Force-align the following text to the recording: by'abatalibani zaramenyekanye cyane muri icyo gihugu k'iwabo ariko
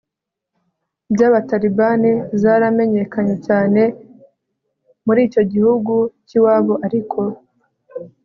by'abatalibani 1.13 2.11
zaramenyekanye 2.41 3.35
cyane 3.47 3.81
muri 5.05 5.19
icyo 5.27 5.43
gihugu 5.51 5.93
k'iwabo 6.27 6.73
ariko 6.87 7.19